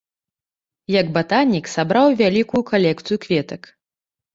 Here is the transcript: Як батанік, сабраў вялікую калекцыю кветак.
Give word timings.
Як 0.99 1.11
батанік, 1.19 1.65
сабраў 1.75 2.19
вялікую 2.25 2.67
калекцыю 2.75 3.17
кветак. 3.25 3.61